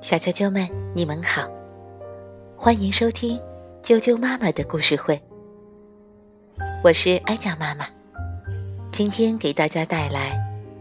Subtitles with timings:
[0.00, 1.48] 小啾啾们，你们好，
[2.56, 3.38] 欢迎收听
[3.82, 5.20] 啾啾妈妈的故事会。
[6.82, 7.86] 我是哀家妈妈，
[8.90, 10.32] 今天给大家带来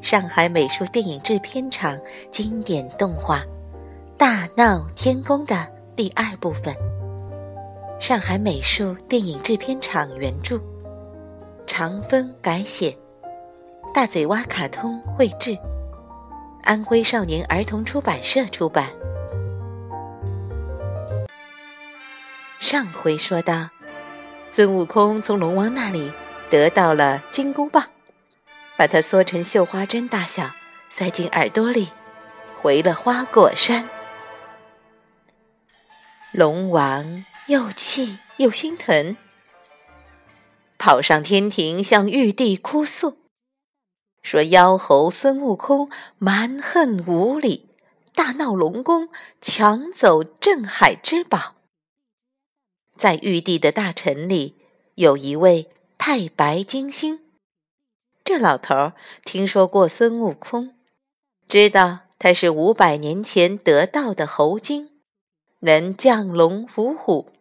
[0.01, 1.99] 上海美术电影制片厂
[2.31, 3.39] 经典动画
[4.18, 6.76] 《大闹天宫》的第二部分。
[8.00, 10.60] 上海美术电影制片厂原著，
[11.68, 12.98] 长风改写，
[13.94, 15.55] 大嘴蛙卡通绘制，
[16.64, 18.89] 安徽少年儿童出版社出版。
[22.59, 23.70] 上回说到，
[24.52, 26.12] 孙悟空从龙王那里
[26.49, 27.90] 得到了金箍棒，
[28.77, 30.52] 把它缩成绣花针大小，
[30.90, 31.90] 塞进耳朵里，
[32.62, 33.90] 回了花果山。
[36.32, 39.18] 龙王又气又心疼，
[40.77, 43.18] 跑上天庭向玉帝哭诉，
[44.21, 47.70] 说妖猴孙悟空蛮横无理，
[48.13, 49.09] 大闹龙宫，
[49.41, 51.55] 抢走镇海之宝。
[52.96, 54.55] 在玉帝的大臣里，
[54.96, 57.20] 有一位太白金星。
[58.23, 58.93] 这老头儿
[59.26, 60.76] 听说过孙悟空，
[61.48, 64.91] 知道他是五百年前得到的猴精，
[65.62, 67.31] 能降龙伏虎、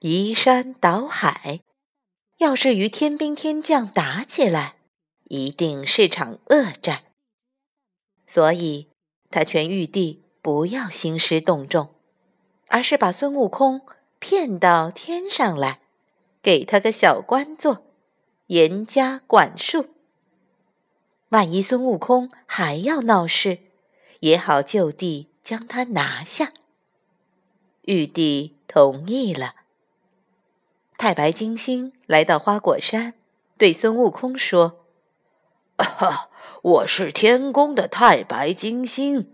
[0.00, 1.60] 移山倒海。
[2.38, 4.75] 要是与天兵天将打起来，
[5.28, 7.04] 一定是场恶战。
[8.26, 8.88] 所以，
[9.30, 11.94] 他劝玉帝不要兴师动众，
[12.68, 13.82] 而是把孙悟空。
[14.18, 15.80] 骗到天上来，
[16.42, 17.84] 给他个小官做，
[18.46, 19.90] 严加管束。
[21.28, 23.58] 万一孙悟空还要闹事，
[24.20, 26.54] 也好就地将他拿下。
[27.82, 29.54] 玉帝同意了。
[30.96, 33.12] 太白金星来到花果山，
[33.58, 34.85] 对孙悟空说
[35.78, 36.30] ：“哈，
[36.62, 39.30] 我是天宫的太白金星，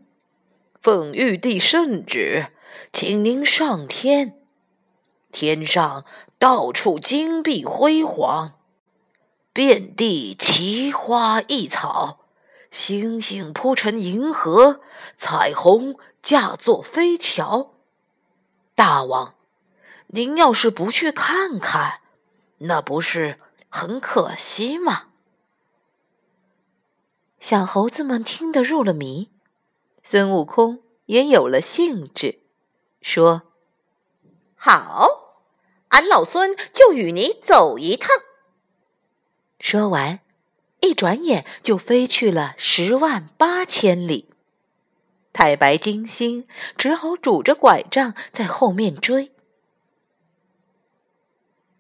[0.81, 2.49] 奉玉帝圣旨，
[2.93, 4.39] 请您上天。”
[5.31, 6.05] 天上
[6.39, 8.59] 到处金碧辉煌，
[9.53, 12.27] 遍地奇花异草，
[12.71, 14.81] 星星铺成银河，
[15.17, 17.73] 彩虹架作飞桥。
[18.75, 19.35] 大王，
[20.09, 22.01] 您要是不去看看，
[22.59, 25.05] 那不是很可惜吗？
[27.43, 29.29] 小猴子们听得入了迷，
[30.05, 32.39] 孙悟空也有了兴致，
[33.01, 33.43] 说
[34.55, 35.43] ：“好。”
[35.91, 38.11] 俺老孙就与你走一趟。
[39.59, 40.21] 说完，
[40.83, 44.31] 一转眼就飞去了十万八千里。
[45.33, 46.47] 太白金星
[46.79, 49.33] 只好拄着拐杖在后面追。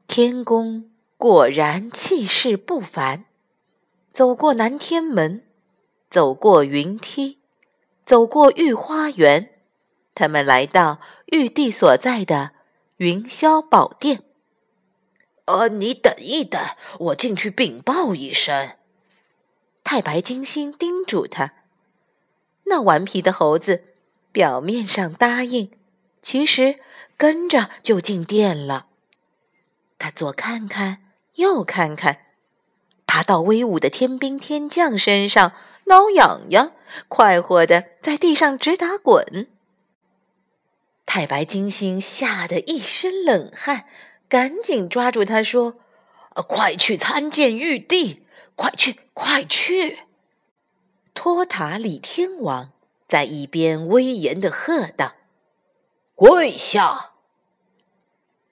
[0.08, 3.26] 天宫果然气势不凡。
[4.12, 5.46] 走过南天门，
[6.12, 7.38] 走过云梯，
[8.04, 9.48] 走过御花园，
[10.14, 12.50] 他们来到玉帝所在的。
[12.98, 14.22] 云霄宝殿。
[15.46, 16.60] 呃，你等一等，
[16.98, 18.72] 我进去禀报一声。
[19.82, 21.54] 太白金星叮嘱他。
[22.64, 23.84] 那顽皮的猴子
[24.32, 25.70] 表面上答应，
[26.20, 26.80] 其实
[27.16, 28.88] 跟着就进殿了。
[29.98, 30.98] 他左看看，
[31.36, 32.26] 右看看，
[33.06, 35.52] 爬到威武的天兵天将身上
[35.92, 36.72] 挠痒痒，
[37.06, 39.46] 快活的在地上直打滚。
[41.04, 43.84] 太白金星吓得一身冷汗，
[44.26, 45.74] 赶紧抓住他说
[46.48, 48.24] ：“快去参见玉帝！
[48.56, 49.98] 快去，快去！”
[51.12, 52.72] 托塔李天王
[53.06, 55.16] 在一边威严的喝道
[56.16, 57.12] ：“跪下！”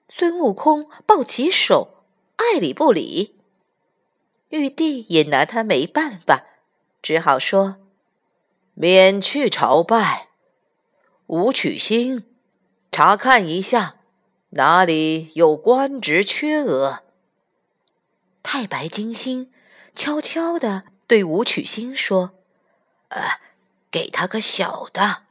[0.07, 2.03] 孙悟空抱起手，
[2.35, 3.39] 爱理不理。
[4.49, 6.45] 玉帝也拿他没办法，
[7.01, 7.77] 只好说
[8.75, 10.29] ：“免去朝拜，
[11.27, 12.23] 吴曲星。”
[12.91, 13.95] 查看一下，
[14.49, 17.03] 哪里有官职缺额？
[18.43, 19.51] 太白金星
[19.95, 22.31] 悄悄地对吴曲星说
[23.09, 23.39] ：“呃，
[23.89, 25.23] 给他个小的。”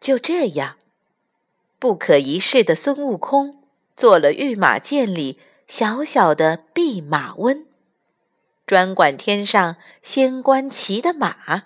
[0.00, 0.76] 就这样，
[1.78, 3.62] 不可一世的孙悟空
[3.96, 5.38] 做了御马监里
[5.68, 7.66] 小小的弼马温，
[8.66, 11.64] 专管天上仙官骑的马。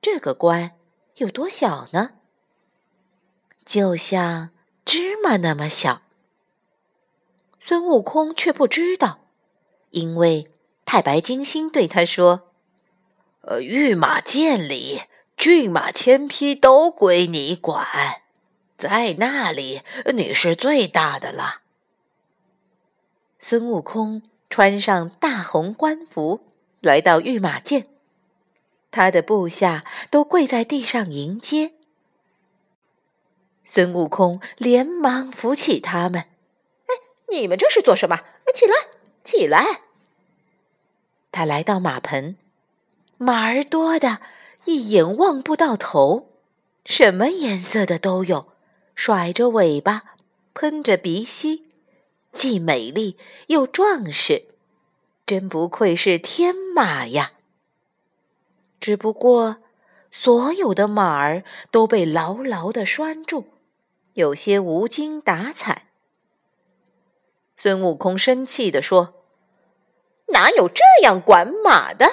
[0.00, 0.72] 这个官
[1.16, 2.12] 有多小呢？
[3.66, 4.50] 就像
[4.84, 6.02] 芝麻那么小，
[7.60, 9.20] 孙悟空却不知道，
[9.90, 10.50] 因为
[10.84, 12.52] 太白金星对他说
[13.42, 15.02] ：“呃，御马监里
[15.36, 18.22] 骏马千匹都归你管，
[18.76, 19.82] 在那里
[20.14, 21.62] 你是最大的了。”
[23.38, 24.22] 孙悟空
[24.54, 26.46] 穿上大红官服，
[26.80, 27.88] 来到御马监。
[28.92, 31.72] 他的部下都跪在地上迎接。
[33.64, 36.26] 孙悟空连忙扶起他们
[36.86, 36.94] ：“哎，
[37.30, 38.20] 你们这是做什么？
[38.54, 38.74] 起来，
[39.24, 39.80] 起来！”
[41.32, 42.36] 他来到马棚，
[43.18, 44.20] 马儿多的
[44.66, 46.28] 一眼望不到头，
[46.86, 48.52] 什么颜色的都有，
[48.94, 50.14] 甩着尾巴，
[50.54, 51.64] 喷着鼻息，
[52.34, 53.16] 既美丽
[53.46, 54.48] 又壮实，
[55.24, 57.32] 真不愧是天马呀！
[58.80, 59.58] 只不过，
[60.10, 63.46] 所有的马儿都被牢牢的拴住，
[64.12, 65.88] 有些无精打采。
[67.56, 69.20] 孙悟空生气地说。
[70.28, 72.06] 哪有这样管马的？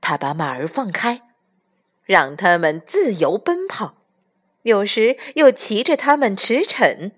[0.00, 1.22] 他把马儿放开，
[2.04, 3.96] 让他们自由奔跑，
[4.62, 7.10] 有时又骑着它们驰骋。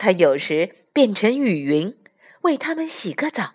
[0.00, 1.94] 他有时变成雨云，
[2.40, 3.52] 为他们洗个澡；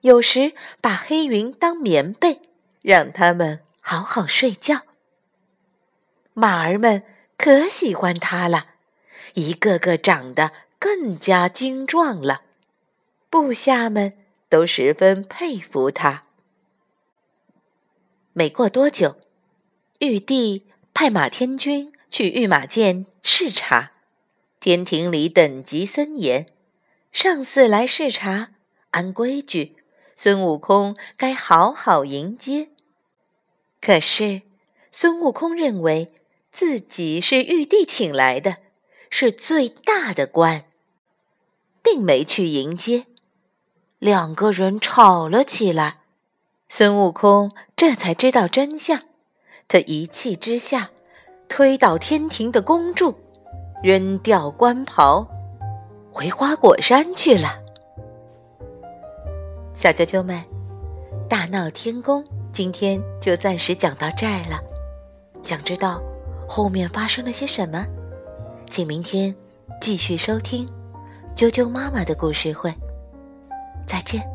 [0.00, 2.42] 有时把黑云当棉被，
[2.82, 4.82] 让他们好好睡觉。
[6.32, 7.04] 马儿们
[7.38, 8.70] 可喜欢他了，
[9.34, 12.42] 一个个长得更加精壮了。
[13.30, 14.14] 部下们
[14.48, 16.24] 都十分佩服他。
[18.32, 19.20] 没过多久，
[20.00, 23.92] 玉帝派马天君去御马监视察。
[24.64, 26.46] 天庭里等级森严，
[27.12, 28.52] 上司来视察，
[28.92, 29.76] 按规矩，
[30.16, 32.70] 孙悟空该好好迎接。
[33.78, 34.40] 可是，
[34.90, 36.14] 孙悟空认为
[36.50, 38.56] 自己是玉帝请来的，
[39.10, 40.64] 是最大的官，
[41.82, 43.04] 并没去迎接。
[43.98, 45.98] 两个人吵了起来，
[46.70, 49.02] 孙悟空这才知道真相。
[49.68, 50.90] 他一气之下，
[51.50, 53.18] 推倒天庭的公主，
[53.84, 55.28] 扔掉官袍，
[56.10, 57.62] 回花果山去了。
[59.74, 60.42] 小啾啾们，
[61.28, 64.58] 大闹天宫今天就暂时讲到这儿了。
[65.42, 66.02] 想知道
[66.48, 67.84] 后面发生了些什么，
[68.70, 69.34] 请明天
[69.82, 70.66] 继续收听
[71.36, 72.74] 啾啾妈妈的故事会。
[73.86, 74.33] 再见。